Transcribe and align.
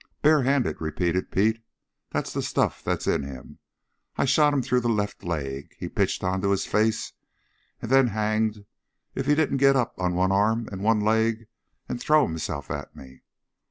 "Barehanded," 0.23 0.81
repeated 0.81 1.29
Pete. 1.29 1.61
"That's 2.09 2.33
the 2.33 2.41
stuff 2.41 2.83
that's 2.83 3.05
in 3.05 3.21
him! 3.21 3.59
I 4.17 4.25
shot 4.25 4.51
him 4.51 4.63
through 4.63 4.79
the 4.79 4.89
left 4.89 5.23
leg. 5.23 5.75
He 5.77 5.87
pitched 5.89 6.23
onto 6.23 6.49
his 6.49 6.65
face, 6.65 7.13
and 7.83 7.91
then 7.91 8.07
hanged 8.07 8.65
if 9.13 9.27
he 9.27 9.35
didn't 9.35 9.57
get 9.57 9.75
up 9.75 9.93
on 9.99 10.15
one 10.15 10.31
arm 10.31 10.67
and 10.71 10.81
one 10.81 11.01
leg 11.01 11.45
and 11.87 12.01
throw 12.01 12.25
himself 12.25 12.71
at 12.71 12.95
me. 12.95 13.21